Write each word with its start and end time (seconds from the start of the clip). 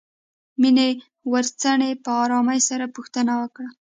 مينې 0.61 0.89
ورڅنې 1.31 1.91
په 2.03 2.09
آرامۍ 2.23 2.59
سره 2.69 2.85
پوښتنه 2.95 3.33
وکړه. 3.41 3.69